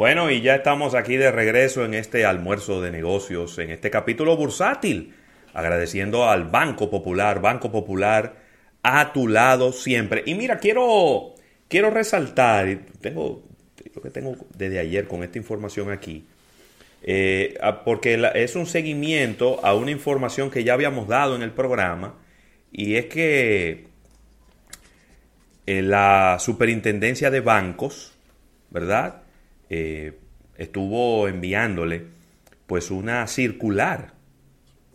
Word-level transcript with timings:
Bueno, 0.00 0.30
y 0.30 0.40
ya 0.40 0.54
estamos 0.54 0.94
aquí 0.94 1.18
de 1.18 1.30
regreso 1.30 1.84
en 1.84 1.92
este 1.92 2.24
almuerzo 2.24 2.80
de 2.80 2.90
negocios, 2.90 3.58
en 3.58 3.70
este 3.70 3.90
capítulo 3.90 4.34
bursátil, 4.34 5.12
agradeciendo 5.52 6.26
al 6.26 6.44
Banco 6.44 6.88
Popular, 6.88 7.42
Banco 7.42 7.70
Popular 7.70 8.34
a 8.82 9.12
tu 9.12 9.28
lado 9.28 9.72
siempre. 9.72 10.22
Y 10.24 10.32
mira, 10.32 10.58
quiero, 10.58 11.34
quiero 11.68 11.90
resaltar, 11.90 12.78
tengo, 13.02 13.42
lo 13.94 14.00
que 14.00 14.08
tengo 14.08 14.36
desde 14.56 14.78
ayer 14.78 15.06
con 15.06 15.22
esta 15.22 15.36
información 15.36 15.90
aquí, 15.90 16.24
eh, 17.02 17.58
porque 17.84 18.26
es 18.36 18.56
un 18.56 18.64
seguimiento 18.64 19.62
a 19.62 19.74
una 19.74 19.90
información 19.90 20.50
que 20.50 20.64
ya 20.64 20.72
habíamos 20.72 21.08
dado 21.08 21.36
en 21.36 21.42
el 21.42 21.50
programa, 21.50 22.14
y 22.72 22.94
es 22.94 23.04
que 23.04 23.84
eh, 25.66 25.82
la 25.82 26.38
superintendencia 26.40 27.30
de 27.30 27.40
bancos, 27.40 28.14
¿verdad? 28.70 29.24
Eh, 29.70 30.18
estuvo 30.56 31.28
enviándole 31.28 32.06
pues 32.66 32.90
una 32.90 33.26
circular, 33.26 34.14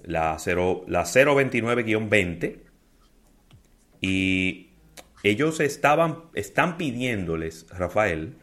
la, 0.04 0.38
0, 0.38 0.86
la 0.88 1.04
029-20, 1.04 2.58
y 4.00 4.70
ellos 5.24 5.60
estaban, 5.60 6.26
están 6.36 6.78
pidiéndoles, 6.78 7.66
Rafael, 7.70 8.36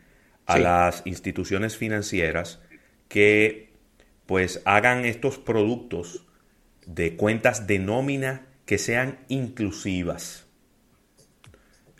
a 0.47 0.59
las 0.59 1.03
instituciones 1.07 1.77
financieras 1.77 2.61
que 3.09 3.73
pues 4.27 4.61
hagan 4.65 5.05
estos 5.05 5.39
productos 5.39 6.27
de 6.87 7.17
cuentas 7.17 7.67
de 7.67 7.79
nómina 7.79 8.47
que 8.67 8.79
sean 8.79 9.21
inclusivas. 9.29 10.47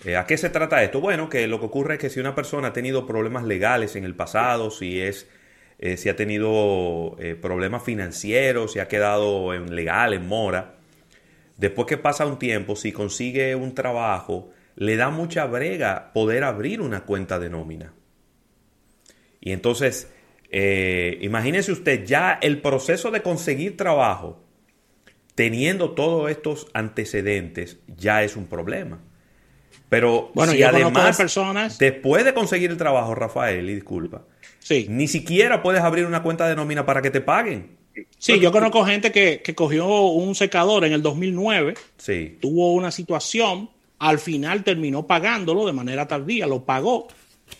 Eh, 0.05 0.17
¿A 0.17 0.27
qué 0.27 0.37
se 0.37 0.51
trata 0.51 0.83
esto? 0.83 1.01
Bueno, 1.01 1.29
que 1.29 1.47
lo 1.47 1.61
que 1.61 1.67
ocurre 1.67 1.95
es 1.95 2.01
que 2.01 2.11
si 2.11 2.19
una 2.19 2.35
persona 2.35 2.69
ha 2.69 2.73
tenido 2.73 3.07
problemas 3.07 3.45
legales 3.45 3.95
en 3.95 4.05
el 4.05 4.17
pasado, 4.17 4.71
si 4.71 5.01
es 5.01 5.29
eh, 5.79 5.97
si 5.97 6.09
ha 6.09 6.17
tenido 6.17 7.17
eh, 7.19 7.37
problemas 7.41 7.83
financieros, 7.83 8.73
si 8.73 8.79
ha 8.79 8.89
quedado 8.89 9.55
en 9.55 9.75
legal, 9.75 10.13
en 10.13 10.27
mora, 10.27 10.77
después 11.57 11.87
que 11.87 11.99
pasa 11.99 12.27
un 12.27 12.39
tiempo, 12.39 12.77
si 12.77 12.93
consigue 12.93 13.55
un 13.55 13.75
trabajo, 13.75 14.51
le 14.77 14.97
da 14.97 15.11
mucha 15.11 15.45
brega 15.47 16.13
poder 16.13 16.45
abrir 16.45 16.81
una 16.81 17.05
cuenta 17.05 17.39
de 17.39 17.51
nómina. 17.51 17.93
Y 19.41 19.51
entonces, 19.51 20.09
imagínese 21.21 21.73
usted 21.73 22.05
ya 22.05 22.39
el 22.41 22.61
proceso 22.61 23.11
de 23.11 23.23
conseguir 23.23 23.77
trabajo, 23.77 24.45
teniendo 25.35 25.93
todos 25.93 26.31
estos 26.31 26.69
antecedentes, 26.75 27.81
ya 27.89 28.23
es 28.23 28.37
un 28.37 28.47
problema. 28.47 29.01
Pero 29.93 30.31
bueno, 30.33 30.53
si 30.53 30.63
además, 30.63 31.19
personas... 31.19 31.77
después 31.77 32.25
de 32.25 32.33
conseguir 32.33 32.71
el 32.71 32.79
trabajo, 32.79 33.15
Rafael, 33.15 33.69
y 33.69 33.75
disculpa, 33.75 34.23
sí. 34.59 34.87
ni 34.89 35.07
siquiera 35.07 35.63
puedes 35.63 35.83
abrir 35.83 36.07
una 36.07 36.23
cuenta 36.23 36.49
de 36.49 36.57
nómina 36.57 36.87
para 36.87 37.03
que 37.03 37.11
te 37.11 37.21
paguen. 37.21 37.77
Sí, 38.17 38.41
yo 38.41 38.51
conozco 38.53 38.87
gente 38.87 39.13
que, 39.13 39.43
cogió 39.55 40.05
un 40.07 40.35
secador 40.35 40.87
en 40.87 40.95
el 40.95 41.03
2009, 41.03 41.75
sí. 41.99 42.39
tuvo 42.41 42.73
una 42.73 42.91
situación, 42.91 43.69
al 43.99 44.19
final 44.19 44.65
terminó 44.65 45.07
pagándolo 45.07 45.67
de 45.67 45.75
manera 45.75 46.09
tardía, 46.09 46.47
lo 46.47 46.65
pagó, 46.65 47.09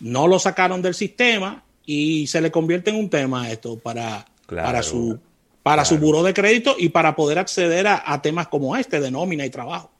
no 0.01 0.27
lo 0.27 0.39
sacaron 0.39 0.81
del 0.81 0.95
sistema 0.95 1.63
y 1.85 2.29
se 2.29 2.41
le 2.41 2.51
convierte 2.51 2.89
en 2.89 2.97
un 2.97 3.11
tema 3.11 3.51
esto 3.53 3.79
para, 3.79 4.25
para 4.47 4.83
su 4.83 5.21
para 5.63 5.85
su 5.85 5.99
buro 5.99 6.23
de 6.23 6.33
crédito 6.33 6.77
y 6.79 6.89
para 6.89 7.15
poder 7.15 7.39
acceder 7.39 7.87
a, 7.89 8.03
a 8.07 8.23
temas 8.23 8.49
como 8.49 8.75
este 8.75 9.01
de 9.01 9.11
nómina 9.11 9.45
y 9.45 9.51
trabajo. 9.51 9.91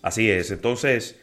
Así 0.00 0.30
es, 0.30 0.50
entonces 0.50 1.16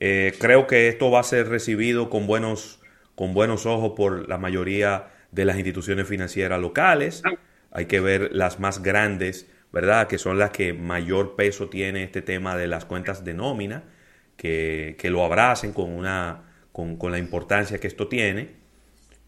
eh, 0.00 0.34
creo 0.38 0.66
que 0.66 0.88
esto 0.88 1.10
va 1.10 1.20
a 1.20 1.24
ser 1.24 1.48
recibido 1.48 2.10
con 2.10 2.26
buenos, 2.26 2.80
con 3.14 3.34
buenos 3.34 3.66
ojos 3.66 3.92
por 3.96 4.28
la 4.28 4.38
mayoría 4.38 5.08
de 5.32 5.44
las 5.44 5.56
instituciones 5.56 6.06
financieras 6.06 6.60
locales. 6.60 7.22
Hay 7.70 7.86
que 7.86 8.00
ver 8.00 8.30
las 8.32 8.60
más 8.60 8.82
grandes, 8.82 9.50
¿verdad? 9.72 10.08
Que 10.08 10.18
son 10.18 10.38
las 10.38 10.50
que 10.50 10.72
mayor 10.72 11.36
peso 11.36 11.68
tiene 11.68 12.04
este 12.04 12.22
tema 12.22 12.56
de 12.56 12.68
las 12.68 12.84
cuentas 12.84 13.24
de 13.24 13.34
nómina, 13.34 13.84
que, 14.36 14.96
lo 15.04 15.24
abracen 15.24 15.72
con, 15.72 15.90
una, 15.90 16.44
con, 16.72 16.96
con 16.96 17.12
la 17.12 17.18
importancia 17.18 17.78
que 17.78 17.88
esto 17.88 18.08
tiene. 18.08 18.56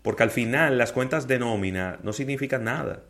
Porque 0.02 0.22
al 0.22 0.30
final 0.30 0.78
las 0.78 0.92
cuentas 0.92 1.28
de 1.28 1.38
nómina 1.38 1.98
no 2.02 2.12
significan 2.12 2.64
nada. 2.64 3.04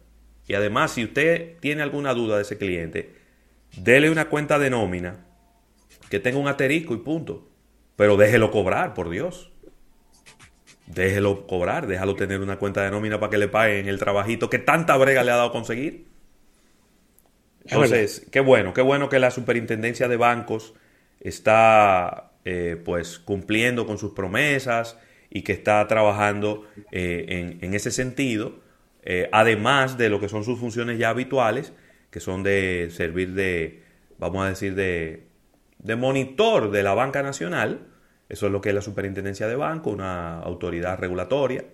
Y 0.48 0.54
además, 0.54 0.92
si 0.92 1.04
usted 1.04 1.59
tiene 1.60 1.82
alguna 1.82 2.15
duda 2.15 2.37
de 2.37 2.42
ese 2.42 2.59
cliente, 2.59 3.15
dele 3.77 4.10
una 4.10 4.28
cuenta 4.28 4.59
de 4.59 4.71
nómina 4.71 5.27
que 6.09 6.19
tenga 6.19 6.38
un 6.38 6.48
asterisco 6.48 6.94
y 6.94 6.98
punto. 6.98 7.50
Pero 8.00 8.16
déjelo 8.16 8.50
cobrar, 8.50 8.94
por 8.94 9.11
Dios. 9.11 9.50
Déjelo 10.87 11.47
cobrar, 11.47 11.87
déjalo 11.87 12.16
tener 12.16 12.41
una 12.41 12.56
cuenta 12.56 12.83
de 12.83 12.91
nómina 12.91 13.21
para 13.21 13.28
que 13.28 13.37
le 13.37 13.47
paguen 13.47 13.88
el 13.88 13.99
trabajito 13.99 14.49
que 14.49 14.59
tanta 14.59 14.97
brega 14.97 15.22
le 15.22 15.33
ha 15.33 15.37
dado 15.37 15.53
conseguir. 15.53 16.06
Entonces, 17.62 18.27
qué 18.33 18.41
bueno, 18.41 18.72
qué 18.72 18.81
bueno 18.81 19.10
que 19.10 19.19
la 19.19 19.31
superintendencia 19.31 20.09
de 20.09 20.16
bancos 20.16 20.72
está 21.21 22.33
eh, 22.47 22.81
pues 22.83 23.19
cumpliendo 23.19 23.87
con 23.87 23.99
sus 23.99 24.12
promesas 24.12 24.97
y 25.28 25.43
que 25.43 25.53
está 25.53 25.87
trabajando 25.87 26.66
eh, 26.93 27.59
en, 27.60 27.75
ese 27.75 27.91
sentido, 27.91 28.60
eh, 29.03 29.28
además 29.31 29.99
de 29.99 30.09
lo 30.09 30.21
que 30.21 30.31
son 30.31 30.43
sus 30.44 30.59
funciones 30.59 30.99
ya 30.99 31.10
habituales, 31.10 31.75
que 32.10 32.21
son 32.21 32.44
de 32.44 32.89
servir 32.93 33.34
de, 33.34 33.83
vamos 34.16 34.47
a 34.47 34.49
decir, 34.49 34.75
de, 34.75 35.28
de 35.82 35.96
monitor 35.96 36.70
de 36.70 36.82
la 36.82 36.94
banca 36.94 37.22
nacional 37.22 37.91
eso 38.30 38.46
es 38.46 38.52
lo 38.52 38.60
que 38.60 38.68
es 38.68 38.74
la 38.76 38.80
superintendencia 38.80 39.48
de 39.48 39.56
banco, 39.56 39.91
una 39.91 40.38
autoridad 40.38 40.96
regulatoria. 40.98 41.64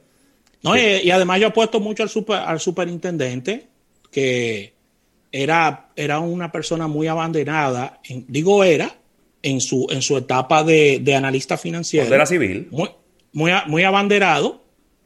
No, 0.62 0.74
y, 0.74 1.10
además 1.10 1.38
yo 1.38 1.48
he 1.48 1.50
puesto 1.50 1.80
mucho 1.80 2.02
al, 2.02 2.08
super, 2.08 2.36
al 2.36 2.58
superintendente, 2.60 3.68
que 4.10 4.72
era, 5.30 5.90
era 5.94 6.18
una 6.18 6.50
persona 6.50 6.88
muy 6.88 7.08
abanderada, 7.08 8.00
digo 8.26 8.64
era, 8.64 8.90
en 9.42 9.60
su, 9.60 9.86
en 9.90 10.00
su 10.00 10.16
etapa 10.16 10.64
de, 10.64 11.14
analista 11.14 11.58
financiero. 11.58 12.12
Era 12.12 12.24
civil. 12.24 12.68
Muy, 12.70 12.88
muy, 13.34 13.52
muy 13.66 13.84
abanderado 13.84 14.64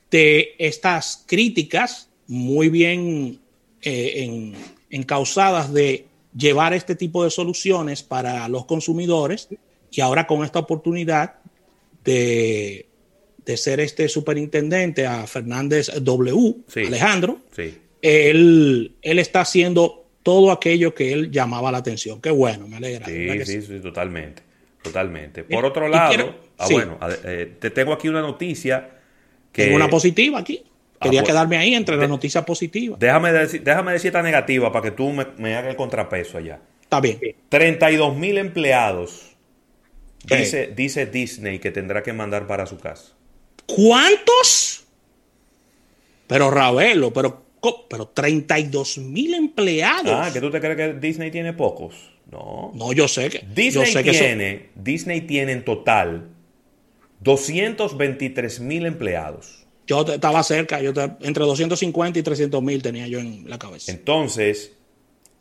de 0.08 0.54
estas 0.56 1.24
críticas 1.26 2.08
muy 2.28 2.68
bien 2.68 3.40
eh, 3.82 4.54
encausadas 4.88 5.72
de 5.72 6.06
llevar 6.36 6.72
este 6.72 6.94
tipo 6.94 7.24
de 7.24 7.30
soluciones 7.30 8.02
para 8.02 8.48
los 8.48 8.66
consumidores 8.66 9.48
y 9.90 10.00
ahora 10.00 10.26
con 10.26 10.44
esta 10.44 10.58
oportunidad 10.58 11.36
de, 12.04 12.86
ser 13.56 13.80
este 13.80 14.08
superintendente 14.08 15.06
a 15.06 15.26
Fernández 15.26 15.90
W, 16.00 16.54
Alejandro, 16.86 17.40
él, 18.00 18.92
él 19.02 19.18
está 19.18 19.40
haciendo 19.40 20.06
todo 20.22 20.52
aquello 20.52 20.94
que 20.94 21.12
él 21.12 21.30
llamaba 21.30 21.72
la 21.72 21.78
atención. 21.78 22.20
Qué 22.20 22.30
bueno, 22.30 22.68
me 22.68 22.76
alegra. 22.76 23.06
Sí, 23.06 23.44
sí, 23.44 23.62
sí, 23.62 23.80
totalmente. 23.80 24.42
Totalmente. 24.82 25.44
Por 25.44 25.64
otro 25.64 25.88
lado, 25.88 26.34
ah, 26.56 26.66
bueno, 26.70 26.98
eh, 27.24 27.56
te 27.58 27.70
tengo 27.70 27.92
aquí 27.92 28.08
una 28.08 28.22
noticia 28.22 28.90
que... 29.52 29.64
Tengo 29.64 29.76
una 29.76 29.90
positiva 29.90 30.38
aquí. 30.38 30.62
Ah, 31.00 31.04
Quería 31.04 31.22
pues, 31.22 31.30
quedarme 31.30 31.56
ahí 31.56 31.74
entre 31.74 31.96
las 31.96 32.08
noticias 32.08 32.44
positivas. 32.44 33.00
Déjame 33.00 33.32
decir, 33.32 33.62
déjame 33.62 33.92
decir 33.92 34.08
esta 34.08 34.22
negativa 34.22 34.70
para 34.70 34.82
que 34.82 34.90
tú 34.90 35.08
me, 35.10 35.26
me 35.38 35.56
hagas 35.56 35.70
el 35.70 35.76
contrapeso 35.76 36.36
allá. 36.38 36.60
Está 36.82 37.00
bien. 37.00 37.18
32 37.48 38.16
mil 38.16 38.36
empleados 38.36 39.30
Dice, 40.24 40.72
dice 40.76 41.06
Disney 41.06 41.58
que 41.58 41.70
tendrá 41.70 42.02
que 42.02 42.12
mandar 42.12 42.46
para 42.46 42.66
su 42.66 42.78
casa. 42.78 43.14
¿Cuántos? 43.66 44.84
Pero 46.26 46.50
Ravelo, 46.50 47.12
pero, 47.12 47.42
pero 47.88 48.08
32 48.08 48.98
mil 48.98 49.34
empleados. 49.34 50.12
Ah, 50.14 50.30
que 50.32 50.40
tú 50.40 50.50
te 50.50 50.60
crees 50.60 50.76
que 50.76 50.92
Disney 50.94 51.30
tiene 51.30 51.52
pocos. 51.52 52.12
No. 52.30 52.70
No, 52.74 52.92
yo 52.92 53.08
sé 53.08 53.30
que. 53.30 53.44
Disney 53.52 53.92
tiene, 54.04 54.70
Disney 54.74 55.22
tiene 55.22 55.52
en 55.52 55.64
total 55.64 56.28
223 57.20 58.60
mil 58.60 58.86
empleados. 58.86 59.66
Yo 59.90 60.02
estaba 60.02 60.40
cerca, 60.44 60.80
yo 60.80 60.92
entre 61.20 61.44
250 61.44 62.20
y 62.20 62.22
300 62.22 62.62
mil 62.62 62.80
tenía 62.80 63.08
yo 63.08 63.18
en 63.18 63.50
la 63.50 63.58
cabeza. 63.58 63.90
Entonces, 63.90 64.78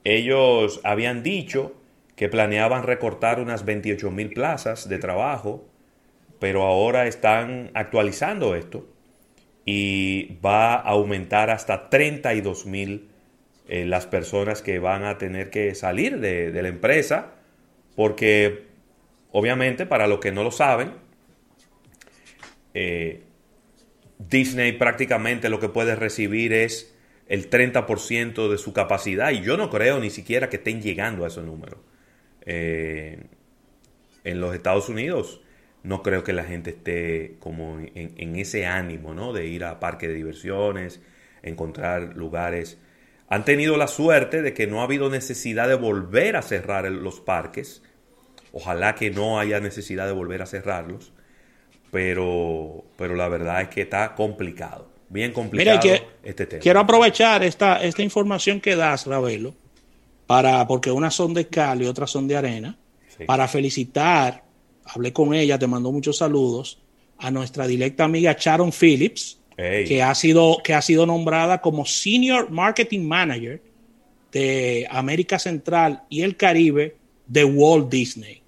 ellos 0.03 0.81
habían 0.83 1.21
dicho 1.21 1.75
que 2.15 2.29
planeaban 2.29 2.81
recortar 2.81 3.39
unas 3.39 3.63
28 3.63 4.09
mil 4.09 4.31
plazas 4.31 4.89
de 4.89 4.97
trabajo, 4.97 5.67
pero 6.39 6.63
ahora 6.63 7.05
están 7.05 7.69
actualizando 7.75 8.55
esto 8.55 8.87
y 9.65 10.39
va 10.43 10.73
a 10.73 10.79
aumentar 10.79 11.51
hasta 11.51 11.87
32 11.91 12.65
mil 12.65 13.07
eh, 13.67 13.85
las 13.85 14.07
personas 14.07 14.63
que 14.63 14.79
van 14.79 15.03
a 15.03 15.19
tener 15.19 15.51
que 15.51 15.75
salir 15.75 16.19
de, 16.19 16.59
la 16.59 16.69
empresa, 16.69 17.35
porque 17.95 18.63
obviamente 19.31 19.85
para 19.85 20.07
los 20.07 20.17
que 20.19 20.31
no 20.31 20.41
lo 20.43 20.49
saben, 20.49 20.93
eh, 22.73 23.25
Disney 24.19 24.73
prácticamente 24.73 25.49
lo 25.49 25.59
que 25.59 25.69
puede 25.69 25.95
recibir 25.95 26.53
es 26.53 26.93
el 27.27 27.49
30% 27.49 28.49
de 28.49 28.57
su 28.57 28.73
capacidad 28.73 29.31
y 29.31 29.41
yo 29.41 29.55
no 29.57 29.69
creo 29.69 29.99
ni 29.99 30.09
siquiera 30.09 30.49
que 30.49 30.57
estén 30.57 30.81
llegando 30.81 31.23
a 31.23 31.29
ese 31.29 31.41
número. 31.41 31.81
Eh, 32.45 33.23
en 34.23 34.41
los 34.41 34.53
Estados 34.53 34.89
Unidos 34.89 35.41
no 35.83 36.03
creo 36.03 36.23
que 36.23 36.33
la 36.33 36.43
gente 36.43 36.71
esté 36.71 37.37
como 37.39 37.79
en, 37.79 38.35
ese 38.35 38.65
ánimo, 38.65 39.13
¿no? 39.13 39.31
De 39.31 39.47
ir 39.47 39.63
a 39.63 39.79
parques 39.79 40.09
de 40.09 40.15
diversiones, 40.15 41.01
encontrar 41.41 42.17
lugares. 42.17 42.77
Han 43.29 43.45
tenido 43.45 43.77
la 43.77 43.87
suerte 43.87 44.41
de 44.41 44.53
que 44.53 44.67
no 44.67 44.81
ha 44.81 44.83
habido 44.83 45.09
necesidad 45.09 45.69
de 45.69 45.75
volver 45.75 46.35
a 46.35 46.41
cerrar 46.41 46.91
los 46.91 47.21
parques. 47.21 47.81
Ojalá 48.51 48.95
que 48.95 49.11
no 49.11 49.39
haya 49.39 49.61
necesidad 49.61 50.07
de 50.07 50.11
volver 50.11 50.41
a 50.41 50.47
cerrarlos. 50.47 51.13
Pero, 51.91 52.83
pero 52.97 53.15
la 53.15 53.27
verdad 53.27 53.61
es 53.61 53.67
que 53.69 53.81
está 53.81 54.15
complicado. 54.15 54.87
Bien 55.09 55.31
complicado 55.33 55.89
este 56.23 56.45
tema. 56.45 56.61
Quiero 56.61 56.79
aprovechar 56.79 57.43
esta, 57.43 57.81
esta 57.83 58.03
información 58.03 58.61
que 58.61 58.75
das, 58.75 59.07
Ravelo, 59.07 59.55
para, 60.27 60.67
porque 60.67 60.91
unas 60.91 61.15
son 61.15 61.33
de 61.33 61.47
cal 61.47 61.81
y 61.81 61.87
otras 61.87 62.11
son 62.11 62.27
de 62.27 62.37
arena, 62.37 62.77
para 63.25 63.47
felicitar 63.47 64.43
hablé 64.93 65.13
con 65.13 65.33
ella, 65.33 65.59
te 65.59 65.67
mandó 65.67 65.91
muchos 65.91 66.17
saludos, 66.17 66.79
a 67.17 67.31
nuestra 67.31 67.67
directa 67.67 68.05
amiga 68.05 68.35
Sharon 68.37 68.71
Phillips, 68.71 69.39
que, 69.55 70.01
ha 70.01 70.15
sido, 70.15 70.57
que 70.63 70.73
ha 70.73 70.81
sido 70.81 71.05
nombrada 71.05 71.59
como 71.59 71.85
Senior 71.85 72.49
Marketing 72.49 73.01
Manager 73.01 73.61
de 74.31 74.87
América 74.89 75.37
Central 75.37 76.03
y 76.07 76.21
el 76.21 76.37
Caribe 76.37 76.95
de 77.27 77.43
Walt 77.43 77.89
Disney. 77.89 78.38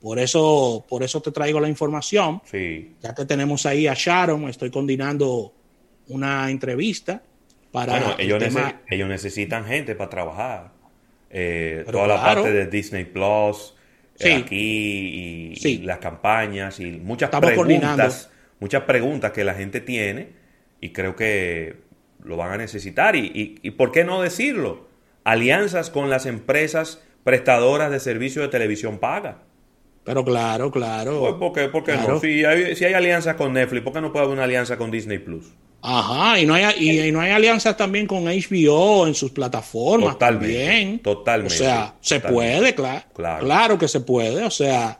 Por 0.00 0.18
eso, 0.18 0.84
por 0.88 1.02
eso 1.02 1.20
te 1.20 1.32
traigo 1.32 1.58
la 1.58 1.68
información. 1.68 2.40
Sí. 2.44 2.94
Ya 3.02 3.14
que 3.14 3.24
tenemos 3.24 3.66
ahí 3.66 3.86
a 3.88 3.94
Sharon, 3.94 4.48
estoy 4.48 4.70
coordinando 4.70 5.52
una 6.08 6.50
entrevista 6.50 7.22
para. 7.72 7.98
Bueno, 7.98 8.14
ellos, 8.18 9.08
necesitan 9.08 9.64
gente 9.64 9.94
para 9.94 10.10
trabajar. 10.10 10.72
Eh, 11.30 11.84
toda 11.90 12.06
la 12.06 12.22
parte 12.22 12.50
de 12.50 12.66
Disney 12.66 13.04
Plus, 13.04 13.74
aquí 14.20 15.54
y, 15.62 15.78
las 15.78 15.98
campañas 15.98 16.80
y 16.80 16.92
muchas 16.92 17.28
preguntas, 17.28 18.30
muchas 18.60 18.84
preguntas 18.84 19.32
que 19.32 19.44
la 19.44 19.54
gente 19.54 19.80
tiene 19.80 20.30
y 20.80 20.90
creo 20.90 21.14
que 21.16 21.76
lo 22.22 22.36
van 22.36 22.52
a 22.52 22.56
necesitar. 22.56 23.16
Y, 23.16 23.58
y, 23.62 23.70
por 23.72 23.92
qué 23.92 24.04
no 24.04 24.22
decirlo? 24.22 24.88
Alianzas 25.24 25.90
con 25.90 26.08
las 26.08 26.24
empresas 26.24 27.04
prestadoras 27.24 27.90
de 27.90 28.00
servicios 28.00 28.44
de 28.44 28.48
televisión 28.48 28.98
paga. 28.98 29.42
Pero 30.08 30.24
claro, 30.24 30.70
claro. 30.70 31.36
Pues, 31.38 31.68
¿Por 31.68 31.84
qué, 31.84 31.94
no? 31.94 32.18
Si 32.18 32.42
hay, 32.42 32.74
si 32.74 32.86
hay 32.86 32.94
alianzas 32.94 33.34
con 33.34 33.52
Netflix, 33.52 33.82
¿por 33.82 33.92
qué 33.92 34.00
no 34.00 34.10
puede 34.10 34.24
haber 34.24 34.36
una 34.36 34.44
alianza 34.44 34.78
con 34.78 34.90
Disney 34.90 35.18
Plus? 35.18 35.44
Ajá, 35.82 36.40
y 36.40 36.46
no 36.46 36.54
hay, 36.54 36.64
y, 36.78 37.12
no 37.12 37.20
hay 37.20 37.30
alianzas 37.32 37.76
también 37.76 38.06
con 38.06 38.24
HBO 38.24 39.06
en 39.06 39.14
sus 39.14 39.32
plataformas. 39.32 40.14
Totalmente. 40.14 41.02
Totalmente. 41.04 41.54
O 41.54 41.58
sea, 41.58 41.94
se 42.00 42.20
puede, 42.20 42.74
claro, 42.74 43.04
claro. 43.12 43.78
que 43.78 43.86
se 43.86 44.00
puede. 44.00 44.44
O 44.44 44.50
sea, 44.50 44.98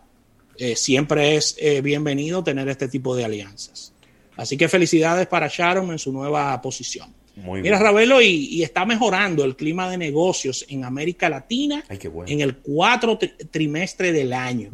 eh, 0.58 0.76
siempre 0.76 1.36
es 1.36 1.56
eh, 1.58 1.80
bienvenido 1.80 2.44
tener 2.44 2.68
este 2.68 2.86
tipo 2.86 3.16
de 3.16 3.24
alianzas. 3.24 3.94
Así 4.36 4.58
que 4.58 4.68
felicidades 4.68 5.26
para 5.26 5.48
Sharon 5.48 5.90
en 5.90 5.98
su 5.98 6.12
nueva 6.12 6.60
posición. 6.60 7.14
Muy 7.34 7.62
Mira, 7.62 7.78
Ravelo, 7.78 8.20
y, 8.20 8.62
está 8.62 8.84
mejorando 8.84 9.42
el 9.42 9.56
clima 9.56 9.90
de 9.90 9.96
negocios 9.96 10.66
en 10.68 10.84
América 10.84 11.30
Latina 11.30 11.82
en 12.26 12.40
el 12.42 12.56
cuarto 12.56 13.18
trimestre 13.50 14.12
del 14.12 14.34
año. 14.34 14.70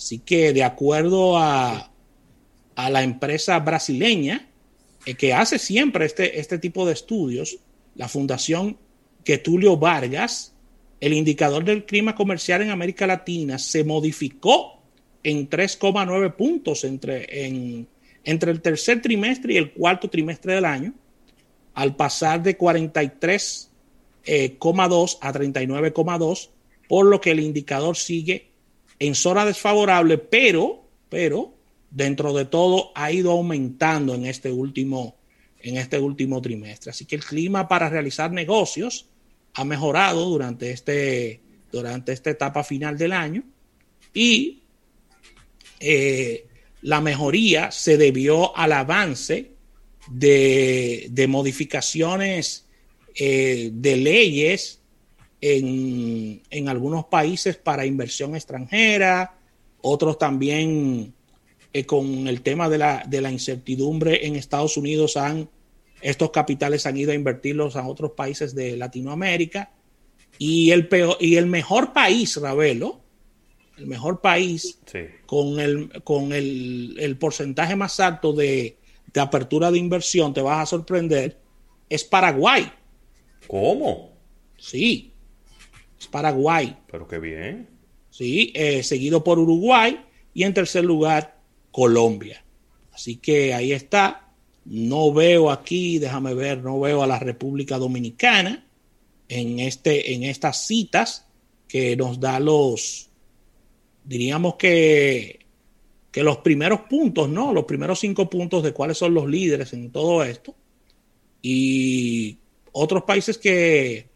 Así 0.00 0.18
que, 0.20 0.54
de 0.54 0.64
acuerdo 0.64 1.36
a, 1.36 1.92
a 2.74 2.88
la 2.88 3.02
empresa 3.02 3.58
brasileña, 3.58 4.48
eh, 5.04 5.14
que 5.14 5.34
hace 5.34 5.58
siempre 5.58 6.06
este, 6.06 6.40
este 6.40 6.58
tipo 6.58 6.86
de 6.86 6.94
estudios, 6.94 7.58
la 7.96 8.08
Fundación 8.08 8.78
Getulio 9.26 9.76
Vargas, 9.76 10.54
el 11.00 11.12
indicador 11.12 11.66
del 11.66 11.84
clima 11.84 12.14
comercial 12.14 12.62
en 12.62 12.70
América 12.70 13.06
Latina 13.06 13.58
se 13.58 13.84
modificó 13.84 14.80
en 15.22 15.50
3,9 15.50 16.34
puntos 16.34 16.84
entre, 16.84 17.84
entre 18.24 18.52
el 18.52 18.62
tercer 18.62 19.02
trimestre 19.02 19.52
y 19.52 19.58
el 19.58 19.72
cuarto 19.72 20.08
trimestre 20.08 20.54
del 20.54 20.64
año, 20.64 20.94
al 21.74 21.94
pasar 21.94 22.42
de 22.42 22.56
43,2 22.56 23.68
eh, 24.24 24.56
a 25.20 25.32
39,2, 25.34 26.48
por 26.88 27.04
lo 27.04 27.20
que 27.20 27.32
el 27.32 27.40
indicador 27.40 27.98
sigue 27.98 28.49
en 29.00 29.14
zona 29.14 29.44
desfavorable, 29.44 30.18
pero, 30.18 30.84
pero 31.08 31.54
dentro 31.90 32.32
de 32.32 32.44
todo 32.44 32.92
ha 32.94 33.10
ido 33.10 33.32
aumentando 33.32 34.14
en 34.14 34.26
este 34.26 34.52
último, 34.52 35.16
en 35.60 35.78
este 35.78 35.98
último 35.98 36.40
trimestre. 36.40 36.90
Así 36.90 37.06
que 37.06 37.16
el 37.16 37.24
clima 37.24 37.66
para 37.66 37.88
realizar 37.88 38.30
negocios 38.30 39.06
ha 39.54 39.64
mejorado 39.64 40.26
durante, 40.26 40.70
este, 40.70 41.40
durante 41.72 42.12
esta 42.12 42.30
etapa 42.30 42.62
final 42.62 42.96
del 42.96 43.12
año 43.12 43.42
y 44.12 44.62
eh, 45.80 46.46
la 46.82 47.00
mejoría 47.00 47.70
se 47.70 47.96
debió 47.96 48.56
al 48.56 48.72
avance 48.72 49.52
de, 50.10 51.26
modificaciones 51.28 52.66
eh, 53.14 53.70
de 53.72 53.96
leyes 53.96 54.79
en, 55.40 56.42
en 56.50 56.68
algunos 56.68 57.06
países 57.06 57.56
para 57.56 57.86
inversión 57.86 58.34
extranjera, 58.34 59.38
otros 59.80 60.18
también 60.18 61.14
eh, 61.72 61.86
con 61.86 62.26
el 62.26 62.42
tema 62.42 62.68
de 62.68 62.78
la, 62.78 63.04
de 63.06 63.20
la 63.20 63.30
incertidumbre 63.30 64.26
en 64.26 64.36
Estados 64.36 64.76
Unidos, 64.76 65.16
han, 65.16 65.48
estos 66.02 66.30
capitales 66.30 66.86
han 66.86 66.96
ido 66.96 67.12
a 67.12 67.14
invertirlos 67.14 67.76
a 67.76 67.86
otros 67.86 68.12
países 68.12 68.54
de 68.54 68.76
Latinoamérica. 68.76 69.72
Y 70.38 70.70
el, 70.70 70.88
peor, 70.88 71.16
y 71.20 71.36
el 71.36 71.46
mejor 71.46 71.92
país, 71.92 72.36
Ravelo, 72.40 73.00
el 73.76 73.86
mejor 73.86 74.20
país 74.20 74.78
con, 75.26 75.60
el, 75.60 76.02
con 76.02 76.32
el, 76.32 77.16
porcentaje 77.20 77.76
más 77.76 78.00
alto 78.00 78.32
de, 78.32 78.78
de, 79.12 79.20
apertura 79.20 79.70
de 79.70 79.78
inversión, 79.78 80.32
te 80.32 80.40
vas 80.40 80.62
a 80.62 80.66
sorprender, 80.66 81.38
es 81.88 82.04
Paraguay. 82.04 82.72
¿Cómo? 83.46 84.12
Sí, 84.56 85.12
es 86.00 86.06
Paraguay. 86.06 86.76
Pero 86.90 87.06
qué 87.06 87.18
bien. 87.18 87.68
Sí, 88.10 88.52
eh, 88.56 88.82
seguido 88.82 89.22
por 89.22 89.38
Uruguay 89.38 90.00
y 90.34 90.42
en 90.44 90.54
tercer 90.54 90.84
lugar 90.84 91.38
Colombia. 91.70 92.42
Así 92.92 93.16
que 93.16 93.54
ahí 93.54 93.72
está. 93.72 94.26
No 94.64 95.12
veo 95.12 95.50
aquí, 95.50 95.98
déjame 95.98 96.34
ver, 96.34 96.62
no 96.62 96.80
veo 96.80 97.02
a 97.02 97.06
la 97.06 97.18
República 97.18 97.78
Dominicana 97.78 98.66
en, 99.28 99.58
este, 99.60 100.12
en 100.12 100.24
estas 100.24 100.66
citas 100.66 101.26
que 101.66 101.96
nos 101.96 102.20
da 102.20 102.40
los, 102.40 103.08
diríamos 104.04 104.56
que, 104.56 105.46
que 106.10 106.22
los 106.22 106.38
primeros 106.38 106.80
puntos, 106.82 107.28
¿no? 107.28 107.52
Los 107.52 107.64
primeros 107.64 108.00
cinco 108.00 108.28
puntos 108.28 108.62
de 108.62 108.72
cuáles 108.72 108.98
son 108.98 109.14
los 109.14 109.28
líderes 109.28 109.72
en 109.72 109.90
todo 109.90 110.24
esto. 110.24 110.54
Y 111.42 112.38
otros 112.72 113.04
países 113.04 113.38
que, 113.38 114.08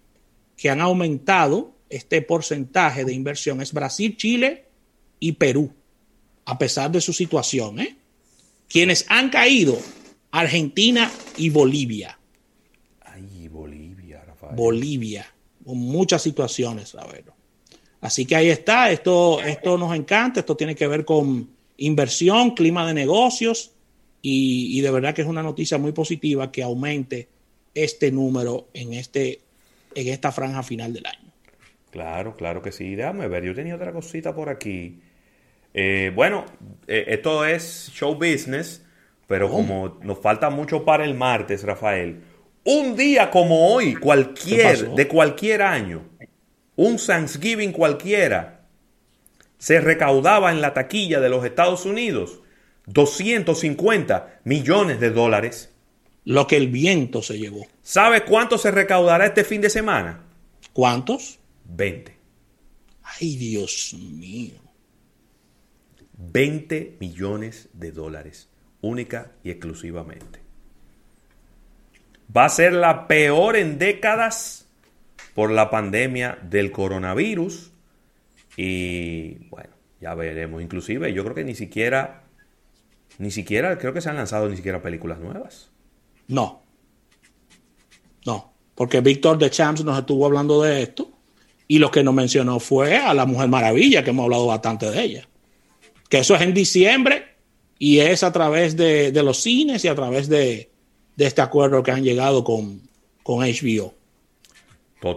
que 0.57 0.69
han 0.69 0.81
aumentado 0.81 1.74
este 1.97 2.23
porcentaje 2.23 3.05
de 3.05 3.13
inversión 3.13 3.61
es 3.61 3.73
Brasil, 3.73 4.17
Chile 4.17 4.65
y 5.21 5.33
Perú 5.33 5.73
a 6.45 6.59
pesar 6.59 6.91
de 6.91 7.01
su 7.01 7.13
situación. 7.13 7.79
¿eh? 7.79 7.97
Quienes 8.69 9.07
han 9.09 9.31
caído, 9.31 9.79
Argentina 10.31 11.11
y 11.37 11.51
Bolivia. 11.51 12.19
Ay, 13.01 13.49
Bolivia, 13.49 14.25
Rafael. 14.25 14.57
Bolivia, 14.57 15.27
con 15.65 15.79
muchas 15.79 16.23
situaciones, 16.23 16.95
ver. 17.13 17.25
Así 18.01 18.27
que 18.27 18.37
ahí 18.37 18.51
está, 18.51 18.91
esto, 18.91 19.41
esto 19.43 19.79
nos 19.79 19.95
encanta, 19.97 20.41
esto 20.41 20.57
tiene 20.57 20.75
que 20.75 20.87
ver 20.87 21.05
con 21.05 21.49
inversión, 21.79 22.51
clima 22.51 22.87
de 22.87 22.93
negocios 22.93 23.71
y, 24.21 24.79
y 24.79 24.81
de 24.83 24.91
verdad 24.91 25.15
que 25.15 25.23
es 25.23 25.29
una 25.29 25.43
noticia 25.43 25.79
muy 25.79 25.93
positiva 25.93 26.53
que 26.53 26.63
aumente 26.63 27.29
este 27.73 28.13
número 28.13 28.69
en, 28.75 28.93
este, 28.93 29.41
en 29.95 30.09
esta 30.09 30.33
franja 30.33 30.63
final 30.63 30.93
del 30.93 31.07
año. 31.07 31.24
Claro, 31.95 32.35
claro 32.35 32.61
que 32.61 32.73
sí. 32.73 32.97
Déjame 32.97 33.29
ver, 33.29 33.45
yo 33.45 33.55
tenía 33.55 33.77
otra 33.77 33.93
cosita 33.93 34.35
por 34.35 34.49
aquí. 34.49 35.01
Eh, 35.73 36.11
bueno, 36.13 36.45
eh, 36.89 37.05
esto 37.07 37.45
es 37.45 37.93
show 37.95 38.17
business, 38.17 38.85
pero 39.29 39.49
como 39.49 40.01
nos 40.03 40.19
falta 40.19 40.51
mucho 40.51 40.85
para 40.85 41.05
el 41.05 41.15
martes, 41.15 41.63
Rafael, 41.63 42.21
un 42.65 42.97
día 42.97 43.31
como 43.31 43.73
hoy, 43.73 43.95
cualquier, 43.95 44.89
de 44.91 45.07
cualquier 45.07 45.63
año, 45.63 46.03
un 46.75 46.97
Thanksgiving 46.97 47.71
cualquiera, 47.71 48.63
se 49.59 49.81
recaudaba 49.81 50.51
en 50.51 50.61
la 50.61 50.75
taquilla 50.75 51.21
de 51.21 51.29
los 51.29 51.45
Estados 51.45 51.87
Unidos 51.87 52.41
250 52.87 54.41
millones 54.43 54.99
de 54.99 55.11
dólares. 55.11 55.71
Lo 56.25 56.49
que 56.49 56.57
el 56.57 56.67
viento 56.67 57.23
se 57.23 57.39
llevó. 57.39 57.69
¿Sabe 57.83 58.25
cuánto 58.25 58.59
se 58.59 58.73
recaudará 58.73 59.27
este 59.27 59.45
fin 59.45 59.61
de 59.61 59.71
semana? 59.71 60.25
¿Cuántos? 60.73 61.39
20. 61.65 62.17
Ay, 63.03 63.37
Dios 63.37 63.95
mío. 63.95 64.65
20 66.17 66.97
millones 67.01 67.69
de 67.73 67.93
dólares, 67.93 68.49
única 68.81 69.33
y 69.43 69.51
exclusivamente. 69.51 70.41
Va 72.35 72.47
a 72.47 72.49
ser 72.49 72.73
la 72.73 73.07
peor 73.07 73.57
en 73.57 73.79
décadas 73.79 74.67
por 75.35 75.51
la 75.51 75.71
pandemia 75.71 76.39
del 76.43 76.71
coronavirus. 76.71 77.73
Y 78.57 79.49
bueno, 79.49 79.71
Ya 80.01 80.15
veremos. 80.15 80.63
Inclusive, 80.63 81.13
yo 81.13 81.23
creo 81.25 81.35
que 81.35 81.45
ni 81.45 81.55
siquiera, 81.55 82.25
ni 83.19 83.31
siquiera, 83.31 83.79
creo 83.79 83.93
que 83.93 84.01
se 84.01 84.11
han 84.11 84.17
lanzado 84.17 84.49
ni 84.49 84.57
siquiera 84.57 84.83
películas 84.83 85.19
nuevas. 85.19 85.71
No. 86.29 86.63
No. 88.25 88.53
Porque 88.75 89.01
Víctor 89.01 89.39
de 89.39 89.51
Champs 89.51 89.85
nos 89.85 89.99
estuvo 89.99 90.27
hablando 90.27 90.63
de 90.63 90.83
esto 90.83 91.14
y 91.67 91.79
lo 91.79 91.91
que 91.91 92.03
nos 92.03 92.15
mencionó 92.15 92.61
fue 92.61 92.97
a 92.97 93.15
la 93.15 93.27
Mujer 93.27 93.49
Maravilla, 93.49 94.05
que 94.05 94.11
hemos 94.11 94.25
hablado 94.25 94.47
bastante 94.47 94.91
de 94.91 95.03
ella. 95.03 95.29
Que 96.09 96.19
eso 96.19 96.35
es 96.35 96.43
en 96.43 96.53
diciembre 96.53 97.25
y 97.79 98.01
es 98.01 98.23
a 98.23 98.33
través 98.33 98.77
de, 98.77 99.11
los 99.23 99.43
cines 99.43 99.83
y 99.85 99.89
a 99.89 99.95
través 99.95 100.29
de, 100.29 100.71
este 101.17 101.41
acuerdo 101.41 101.83
que 101.83 101.91
han 101.91 102.05
llegado 102.05 102.45
con, 102.45 102.83
con 103.23 103.41
HBO. 103.41 103.95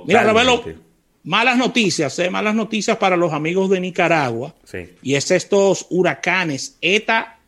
Mira, 0.06 0.24
Ravelo, 0.24 0.64
malas 1.24 1.58
noticias, 1.58 2.18
¿eh? 2.20 2.30
malas 2.30 2.56
noticias 2.56 2.98
para 2.98 3.18
los 3.18 3.34
amigos 3.34 3.70
de 3.70 3.80
Nicaragua. 3.80 4.54
Y 5.02 5.16
es 5.16 5.32
estos 5.32 5.88
huracanes 5.90 6.78
ETA 6.82 7.40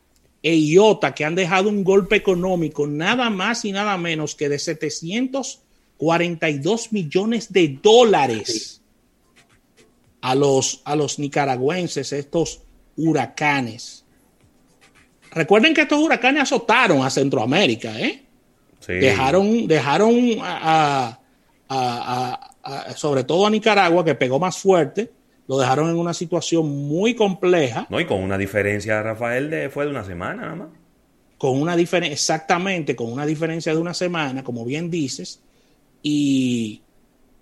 e 0.42 0.54
IOTA 0.54 1.14
que 1.14 1.24
han 1.24 1.34
dejado 1.34 1.68
un 1.68 1.84
golpe 1.84 2.16
económico 2.16 2.86
nada 2.86 3.28
más 3.30 3.64
y 3.64 3.72
nada 3.72 3.96
menos 3.98 4.34
que 4.34 4.48
de 4.48 4.58
742 4.58 6.92
millones 6.92 7.52
de 7.52 7.78
dólares 7.82 8.79
a 10.20 10.34
los, 10.34 10.82
a 10.84 10.96
los 10.96 11.18
nicaragüenses, 11.18 12.12
estos 12.12 12.62
huracanes. 12.96 14.04
Recuerden 15.32 15.74
que 15.74 15.82
estos 15.82 15.98
huracanes 15.98 16.42
azotaron 16.42 17.04
a 17.04 17.10
Centroamérica, 17.10 17.98
¿eh? 17.98 18.22
Dejaron, 18.88 19.68
dejaron 19.68 20.38
a, 20.40 21.20
sobre 22.96 23.24
todo 23.24 23.46
a 23.46 23.50
Nicaragua, 23.50 24.04
que 24.04 24.14
pegó 24.14 24.40
más 24.40 24.58
fuerte, 24.58 25.12
lo 25.46 25.58
dejaron 25.58 25.90
en 25.90 25.96
una 25.96 26.14
situación 26.14 26.88
muy 26.88 27.14
compleja. 27.14 27.86
No, 27.90 28.00
y 28.00 28.06
con 28.06 28.22
una 28.22 28.38
diferencia, 28.38 29.02
Rafael, 29.02 29.50
de, 29.50 29.68
fue 29.68 29.84
de 29.84 29.90
una 29.90 30.04
semana 30.04 30.42
nada 30.42 30.54
más. 30.56 30.68
Con 31.38 31.60
una 31.60 31.76
diferencia, 31.76 32.12
exactamente, 32.12 32.96
con 32.96 33.12
una 33.12 33.24
diferencia 33.26 33.72
de 33.72 33.80
una 33.80 33.94
semana, 33.94 34.42
como 34.42 34.64
bien 34.64 34.90
dices. 34.90 35.40
Y 36.02 36.82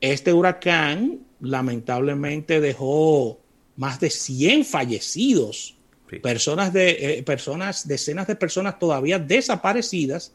este 0.00 0.32
huracán 0.32 1.20
lamentablemente 1.40 2.60
dejó 2.60 3.40
más 3.76 4.00
de 4.00 4.10
100 4.10 4.64
fallecidos, 4.64 5.76
personas 6.22 6.72
de 6.72 7.18
eh, 7.18 7.22
personas, 7.22 7.86
decenas 7.86 8.26
de 8.26 8.34
personas 8.34 8.78
todavía 8.78 9.18
desaparecidas 9.18 10.32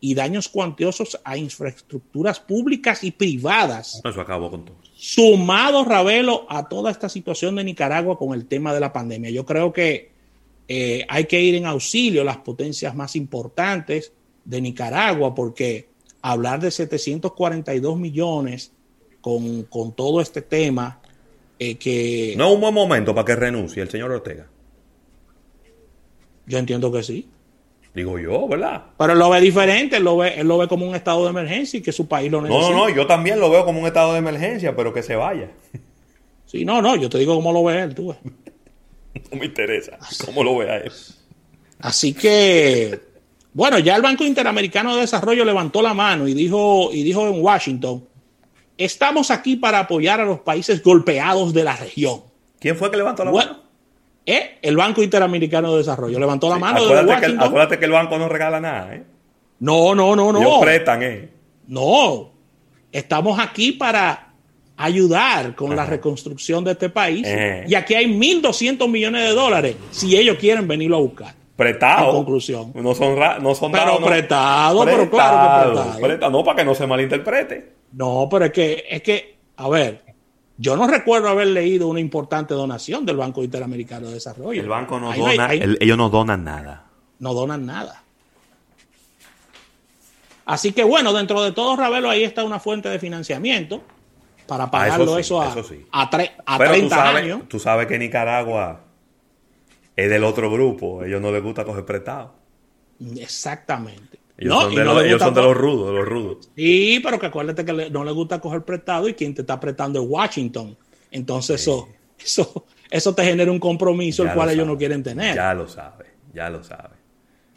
y 0.00 0.14
daños 0.14 0.48
cuantiosos 0.48 1.20
a 1.24 1.36
infraestructuras 1.36 2.40
públicas 2.40 3.02
y 3.02 3.10
privadas. 3.10 4.00
Eso 4.04 4.20
acabó 4.20 4.50
con 4.50 4.64
todo. 4.64 4.76
Sumado, 4.94 5.84
Ravelo, 5.84 6.46
a 6.48 6.68
toda 6.68 6.90
esta 6.90 7.08
situación 7.08 7.56
de 7.56 7.64
Nicaragua 7.64 8.18
con 8.18 8.34
el 8.34 8.46
tema 8.46 8.72
de 8.72 8.80
la 8.80 8.92
pandemia. 8.92 9.30
Yo 9.30 9.44
creo 9.44 9.72
que 9.72 10.10
eh, 10.68 11.04
hay 11.08 11.26
que 11.26 11.40
ir 11.40 11.54
en 11.54 11.66
auxilio 11.66 12.22
a 12.22 12.24
las 12.24 12.38
potencias 12.38 12.94
más 12.94 13.16
importantes 13.16 14.12
de 14.44 14.60
Nicaragua, 14.60 15.34
porque 15.34 15.88
hablar 16.22 16.60
de 16.60 16.70
742 16.70 17.98
millones 17.98 18.72
con, 19.26 19.64
con 19.64 19.92
todo 19.92 20.20
este 20.20 20.40
tema 20.40 21.00
eh, 21.58 21.74
que... 21.74 22.34
No 22.36 22.46
es 22.46 22.54
un 22.54 22.60
buen 22.60 22.72
momento 22.72 23.12
para 23.12 23.24
que 23.24 23.34
renuncie 23.34 23.82
el 23.82 23.90
señor 23.90 24.12
Ortega. 24.12 24.46
Yo 26.46 26.58
entiendo 26.58 26.92
que 26.92 27.02
sí. 27.02 27.28
Digo 27.92 28.20
yo, 28.20 28.46
¿verdad? 28.46 28.84
Pero 28.96 29.14
él 29.14 29.18
lo 29.18 29.28
ve 29.28 29.40
diferente, 29.40 29.96
él 29.96 30.04
lo 30.04 30.16
ve, 30.16 30.34
él 30.38 30.46
lo 30.46 30.58
ve 30.58 30.68
como 30.68 30.86
un 30.86 30.94
estado 30.94 31.24
de 31.24 31.30
emergencia 31.30 31.80
y 31.80 31.82
que 31.82 31.90
su 31.90 32.06
país 32.06 32.30
lo 32.30 32.40
necesita. 32.40 32.70
No, 32.70 32.76
no, 32.76 32.88
no, 32.88 32.94
yo 32.94 33.04
también 33.08 33.40
lo 33.40 33.50
veo 33.50 33.64
como 33.64 33.80
un 33.80 33.88
estado 33.88 34.12
de 34.12 34.20
emergencia, 34.20 34.76
pero 34.76 34.94
que 34.94 35.02
se 35.02 35.16
vaya. 35.16 35.50
Sí, 36.44 36.64
no, 36.64 36.80
no, 36.80 36.94
yo 36.94 37.10
te 37.10 37.18
digo 37.18 37.34
cómo 37.34 37.52
lo 37.52 37.64
ve 37.64 37.80
él, 37.80 37.96
tú 37.96 38.10
ves. 38.10 38.18
no 39.32 39.38
me 39.40 39.46
interesa 39.46 39.98
cómo 40.24 40.44
lo 40.44 40.58
vea 40.58 40.76
él. 40.76 40.92
Así 41.80 42.14
que, 42.14 43.00
bueno, 43.52 43.80
ya 43.80 43.96
el 43.96 44.02
Banco 44.02 44.22
Interamericano 44.22 44.94
de 44.94 45.00
Desarrollo 45.00 45.44
levantó 45.44 45.82
la 45.82 45.94
mano 45.94 46.28
y 46.28 46.34
dijo, 46.34 46.90
y 46.92 47.02
dijo 47.02 47.26
en 47.26 47.42
Washington, 47.42 48.06
estamos 48.78 49.30
aquí 49.30 49.56
para 49.56 49.80
apoyar 49.80 50.20
a 50.20 50.24
los 50.24 50.40
países 50.40 50.82
golpeados 50.82 51.52
de 51.52 51.64
la 51.64 51.76
región. 51.76 52.22
¿Quién 52.58 52.76
fue 52.76 52.90
que 52.90 52.96
levantó 52.96 53.24
la 53.24 53.32
mano? 53.32 53.66
¿Eh? 54.28 54.58
el 54.60 54.76
Banco 54.76 55.02
Interamericano 55.02 55.72
de 55.72 55.78
Desarrollo. 55.78 56.18
Levantó 56.18 56.48
la 56.48 56.58
mano. 56.58 56.78
Acuérdate, 56.78 57.26
que, 57.26 57.36
acuérdate 57.38 57.78
que 57.78 57.84
el 57.84 57.92
banco 57.92 58.18
no 58.18 58.28
regala 58.28 58.58
nada. 58.58 58.92
¿eh? 58.94 59.04
No, 59.60 59.94
no, 59.94 60.16
no, 60.16 60.32
no. 60.32 60.40
Ellos 60.40 60.58
prestan, 60.60 61.02
¿eh? 61.04 61.30
No. 61.68 62.32
Estamos 62.90 63.38
aquí 63.38 63.72
para 63.72 64.32
ayudar 64.76 65.54
con 65.54 65.74
la 65.76 65.86
reconstrucción 65.86 66.64
de 66.64 66.72
este 66.72 66.90
país. 66.90 67.24
Eh. 67.24 67.64
Y 67.68 67.74
aquí 67.76 67.94
hay 67.94 68.06
1.200 68.06 68.88
millones 68.88 69.28
de 69.28 69.34
dólares 69.34 69.76
si 69.90 70.16
ellos 70.16 70.38
quieren 70.38 70.66
venirlo 70.66 70.96
a 70.96 71.00
buscar. 71.00 71.34
Prestado. 71.56 72.12
Conclusión. 72.12 72.72
No 72.74 72.94
son, 72.94 73.18
no 73.40 73.54
son 73.54 73.72
pero 73.72 73.86
dados, 73.86 74.04
prestado, 74.04 74.84
pero 74.84 75.10
claro 75.10 75.64
que 75.98 76.06
prestado. 76.06 76.30
No, 76.30 76.44
para 76.44 76.56
que 76.56 76.64
no 76.64 76.74
se 76.74 76.86
malinterprete. 76.86 77.72
No, 77.92 78.28
pero 78.30 78.44
es 78.44 78.52
que, 78.52 78.84
es 78.90 79.02
que, 79.02 79.38
a 79.56 79.68
ver, 79.70 80.04
yo 80.58 80.76
no 80.76 80.86
recuerdo 80.86 81.28
haber 81.28 81.48
leído 81.48 81.88
una 81.88 82.00
importante 82.00 82.52
donación 82.52 83.06
del 83.06 83.16
Banco 83.16 83.42
Interamericano 83.42 84.08
de 84.08 84.14
Desarrollo. 84.14 84.60
El 84.60 84.68
banco 84.68 85.00
no 85.00 85.12
dona, 85.14 85.52
ellos 85.52 85.96
no 85.96 86.10
donan 86.10 86.44
nada. 86.44 86.84
No 87.18 87.32
donan 87.32 87.64
nada. 87.64 88.02
Así 90.44 90.72
que 90.72 90.84
bueno, 90.84 91.12
dentro 91.12 91.42
de 91.42 91.52
todo, 91.52 91.74
Ravelo, 91.76 92.10
ahí 92.10 92.22
está 92.22 92.44
una 92.44 92.60
fuente 92.60 92.88
de 92.88 92.98
financiamiento 92.98 93.82
para 94.46 94.64
ah, 94.64 94.70
pagarlo 94.70 95.18
eso, 95.18 95.42
a, 95.42 95.52
a, 95.92 96.10
30 96.58 97.08
años. 97.08 97.40
Tú 97.48 97.58
sabes 97.58 97.86
que 97.86 97.98
Nicaragua 97.98 98.85
es 99.96 100.10
del 100.10 100.24
otro 100.24 100.50
grupo, 100.50 101.02
ellos 101.02 101.20
no 101.20 101.32
les 101.32 101.42
gusta 101.42 101.64
coger 101.64 101.84
prestado. 101.84 102.34
Exactamente. 103.16 104.18
Ellos, 104.38 104.62
son, 104.62 104.74
de, 104.74 104.84
los, 104.84 104.94
rudos, 105.56 105.86
de 105.86 105.92
los 105.94 106.06
rudos. 106.06 106.50
Sí, 106.54 107.00
pero 107.02 107.18
que 107.18 107.26
acuérdate 107.26 107.64
que 107.64 107.90
no 107.90 108.04
le 108.04 108.12
gusta 108.12 108.38
coger 108.38 108.62
prestado 108.62 109.08
y 109.08 109.14
quien 109.14 109.34
te 109.34 109.40
está 109.40 109.58
prestando 109.58 110.02
es 110.02 110.06
Washington. 110.06 110.76
Entonces 111.10 111.62
eso, 111.62 111.88
eso, 112.18 112.66
eso 112.90 113.14
te 113.14 113.24
genera 113.24 113.50
un 113.50 113.58
compromiso 113.58 114.24
el 114.24 114.32
cual 114.32 114.50
ellos 114.50 114.66
no 114.66 114.76
quieren 114.76 115.02
tener. 115.02 115.34
Ya 115.34 115.54
lo 115.54 115.66
sabe, 115.66 116.04
ya 116.34 116.50
lo 116.50 116.62
sabe. 116.62 116.96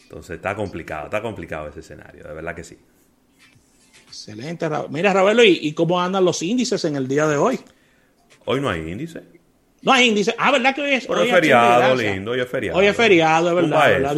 Entonces 0.03 0.37
está 0.37 0.55
complicado, 0.55 1.05
está 1.05 1.21
complicado 1.21 1.67
ese 1.67 1.81
escenario, 1.81 2.23
de 2.23 2.33
verdad 2.33 2.55
que 2.55 2.63
sí. 2.63 2.77
Excelente. 4.07 4.67
Mira, 4.89 5.13
Ravelo, 5.13 5.43
¿y, 5.43 5.73
cómo 5.73 6.01
andan 6.01 6.25
los 6.25 6.41
índices 6.41 6.83
en 6.85 6.95
el 6.95 7.07
día 7.07 7.27
de 7.27 7.37
hoy? 7.37 7.59
Hoy 8.45 8.59
no 8.59 8.69
hay 8.69 8.89
índice. 8.89 9.21
No 9.81 9.91
hay 9.91 10.09
índice. 10.09 10.35
Ah, 10.37 10.51
¿verdad 10.51 10.75
que 10.75 10.81
hoy 10.81 10.91
es, 10.91 11.09
hoy 11.09 11.27
es 11.27 11.33
feriado, 11.33 11.95
lindo, 11.95 12.31
hoy 12.31 12.39
es 12.39 12.49
feriado. 12.49 12.79
Hoy 12.79 12.85
es 12.85 12.95
feriado, 12.95 13.49
es 13.49 13.55
verdad. 13.55 14.15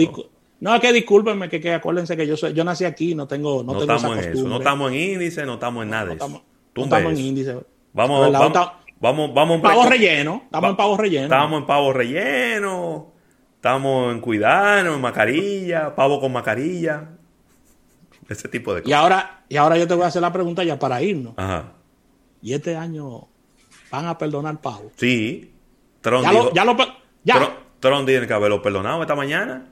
No, 0.62 0.76
es 0.76 0.82
que 0.82 0.94
discúlpenme, 0.94 1.50
que, 1.50 1.60
que, 1.60 1.74
acuérdense 1.74 2.16
que 2.16 2.28
yo 2.28 2.38
soy, 2.38 2.54
yo 2.54 2.64
nací 2.64 2.86
aquí, 2.86 3.16
no 3.16 3.28
tengo, 3.28 3.64
no, 3.64 3.72
tengo 3.80 3.96
estamos 3.96 4.18
en 4.18 4.32
eso, 4.32 4.48
no 4.48 4.58
estamos 4.58 4.92
en 4.92 4.98
índice, 4.98 5.44
no 5.44 5.56
estamos 5.56 5.84
en 5.84 5.90
nada 5.90 6.06
de 6.06 6.14
eso. 6.14 6.44
No 6.76 6.84
estamos, 6.84 7.14
en 7.14 7.20
índice. 7.20 7.58
Vamos, 7.94 8.32
vamos, 8.32 8.54
vamos, 9.00 9.34
vamos, 9.34 9.56
en 9.56 9.62
pavo 9.64 9.86
relleno, 9.90 10.44
estamos 10.46 10.70
en 10.70 10.76
pavo 10.76 10.98
relleno. 10.98 11.24
Estamos 11.24 11.60
en 11.60 11.66
pavo 11.66 11.94
relleno, 11.94 13.12
estamos 13.56 14.14
en 14.14 14.22
cuidarnos, 14.22 14.96
en 14.96 15.02
mascarilla, 15.02 15.96
pavo 15.96 16.22
con 16.22 16.32
mascarilla, 16.32 17.10
ese 18.30 18.48
tipo 18.48 18.76
de 18.76 18.84
cosas. 18.84 18.92
Y 18.92 18.94
ahora, 18.94 19.44
y 19.50 19.58
ahora 19.58 19.80
yo 19.80 19.88
te 19.88 19.96
voy 19.96 20.04
a 20.04 20.08
hacer 20.08 20.22
la 20.22 20.32
pregunta 20.32 20.64
ya 20.64 20.78
para 20.78 21.02
irnos. 21.02 21.34
Ajá. 21.38 21.74
¿Y 22.44 22.54
este 22.54 22.76
año 22.76 23.28
van 23.90 24.06
a 24.06 24.16
perdonar 24.16 24.62
pavo? 24.62 24.92
Sí. 24.96 25.51
Tron 26.02 26.24
ya 26.24 26.32
lo, 26.32 26.54
ya 26.54 26.66
lo, 26.66 26.78
ya. 27.24 27.58
Tron 27.80 28.06
tiene 28.06 28.28
que 28.28 28.34
haberlo 28.34 28.62
perdonado 28.62 29.02
esta 29.02 29.16
mañana. 29.16 29.68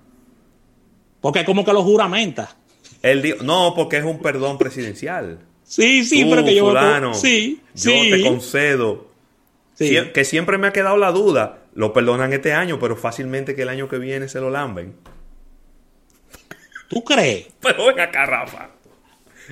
Porque 1.22 1.44
como 1.46 1.66
que 1.66 1.74
lo 1.74 1.84
juramenta. 1.84 2.56
Él 3.02 3.38
no, 3.44 3.74
porque 3.76 3.98
es 3.98 4.04
un 4.04 4.20
perdón 4.20 4.58
presidencial. 4.58 5.40
Sí, 5.64 6.04
sí, 6.04 6.26
pero 6.30 6.44
que 6.44 6.56
yo. 6.56 6.68
Fulano, 6.68 7.14
sí, 7.14 7.62
yo 7.76 7.92
te 7.92 8.24
concedo. 8.24 9.08
que 9.78 10.26
siempre 10.26 10.58
me 10.58 10.68
ha 10.68 10.74
quedado 10.74 10.98
la 10.98 11.12
duda. 11.12 11.60
Lo 11.74 11.94
perdonan 11.94 12.34
este 12.34 12.54
año, 12.54 12.80
pero 12.80 12.96
fácilmente 12.96 13.56
que 13.56 13.62
el 13.62 13.70
año 13.70 13.88
que 13.88 14.00
viene 14.00 14.28
se 14.28 14.40
lo 14.40 14.50
lamben. 14.50 14.96
¿Tú 16.90 17.04
crees? 17.04 17.48
Pero 17.62 17.86
ven 17.86 18.00
acá, 18.00 18.26
Rafa. 18.26 18.70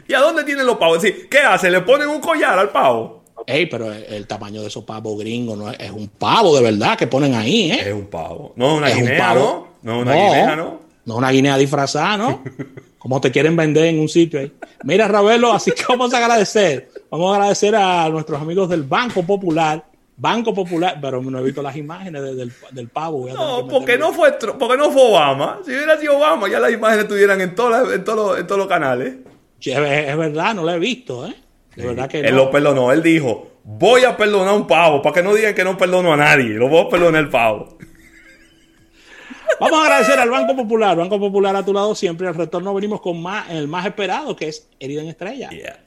¿Y 0.07 0.13
a 0.13 0.19
dónde 0.19 0.43
tienen 0.43 0.65
los 0.65 0.77
pavos? 0.77 1.03
¿Qué 1.29 1.39
hace? 1.39 1.69
¿Le 1.69 1.81
ponen 1.81 2.07
un 2.09 2.19
collar 2.19 2.57
al 2.57 2.69
pavo? 2.69 3.16
Ey, 3.45 3.67
pero 3.67 3.91
el, 3.91 4.25
tamaño 4.27 4.61
de 4.61 4.67
esos 4.67 4.83
pavos 4.83 5.17
gringos 5.19 5.57
no 5.57 5.71
es, 5.71 5.91
un 5.91 6.07
pavo 6.07 6.55
de 6.55 6.63
verdad 6.63 6.97
que 6.97 7.07
ponen 7.07 7.33
ahí, 7.33 7.71
¿eh? 7.71 7.89
Es 7.89 7.93
un 7.93 8.07
pavo. 8.07 8.53
No 8.55 8.71
es 8.71 8.77
una 8.77 8.89
guinea, 8.89 9.33
¿no? 9.33 9.67
No 9.83 9.95
es 9.95 10.01
una 10.01 10.13
guinea, 10.13 10.55
¿no? 10.55 10.79
No 11.05 11.15
una 11.15 11.31
guinea 11.31 11.57
disfrazada, 11.57 12.17
¿no? 12.17 12.43
Como 12.97 13.21
te 13.21 13.31
quieren 13.31 13.55
vender 13.55 13.85
en 13.85 13.99
un 13.99 14.09
sitio 14.09 14.39
ahí. 14.39 14.51
Mira, 14.83 15.07
Ravelo, 15.07 15.53
así 15.53 15.71
que 15.71 15.83
vamos 15.87 16.13
a 16.13 16.17
agradecer. 16.17 16.89
Vamos 17.09 17.31
a 17.31 17.35
agradecer 17.35 17.75
a 17.75 18.09
nuestros 18.09 18.41
amigos 18.41 18.67
del 18.67 18.83
Banco 18.83 19.23
Popular. 19.23 19.85
Banco 20.17 20.53
Popular, 20.53 20.97
pero 20.99 21.21
no 21.21 21.39
he 21.39 21.43
visto 21.43 21.61
las 21.61 21.77
imágenes 21.77 22.21
del, 22.23 22.89
pavo. 22.89 23.29
no, 23.29 23.67
porque 23.67 23.97
no, 23.97 24.11
fue, 24.11 24.33
porque 24.59 24.75
no 24.75 24.91
fue 24.91 25.11
Obama. 25.11 25.59
Si 25.63 25.71
hubiera 25.71 25.97
sido 25.97 26.17
Obama, 26.17 26.49
ya 26.49 26.59
las 26.59 26.73
imágenes 26.73 27.03
estuvieran 27.03 27.39
en, 27.39 27.53
todos 27.53 27.93
en, 27.93 28.03
todos 28.03 28.39
en 28.39 28.47
todos 28.47 28.59
los 28.59 28.67
canales. 28.67 29.13
es, 29.61 30.17
verdad, 30.17 30.55
no 30.55 30.63
lo 30.63 30.71
he 30.71 30.79
visto, 30.79 31.27
¿eh? 31.27 31.35
Verdad 31.77 32.09
que 32.09 32.19
Él 32.19 32.35
lo 32.35 32.49
perdonó. 32.49 32.91
Él 32.91 33.03
dijo, 33.03 33.47
voy 33.63 34.03
a 34.03 34.17
perdonar 34.17 34.55
un 34.55 34.67
pavo, 34.67 35.01
para 35.01 35.15
que 35.15 35.23
no 35.23 35.33
digan 35.33 35.53
que 35.53 35.63
no 35.63 35.77
perdono 35.77 36.13
a 36.13 36.17
nadie. 36.17 36.49
Lo 36.49 36.67
voy 36.67 36.85
a 36.85 36.89
perdonar 36.89 37.21
el 37.21 37.29
pavo. 37.29 37.77
Vamos 39.59 39.79
a 39.79 39.83
agradecer 39.83 40.19
al 40.19 40.29
Banco 40.29 40.55
Popular. 40.55 40.97
Banco 40.97 41.19
Popular 41.19 41.55
a 41.55 41.63
tu 41.63 41.73
lado 41.73 41.95
siempre. 41.95 42.27
Al 42.27 42.35
retorno 42.35 42.73
venimos 42.73 43.01
con 43.01 43.21
más, 43.21 43.49
el 43.49 43.67
más 43.67 43.85
esperado, 43.85 44.35
que 44.35 44.47
es 44.49 44.67
Herida 44.79 45.01
en 45.01 45.07
Estrella. 45.07 45.49
Yeah. 45.49 45.79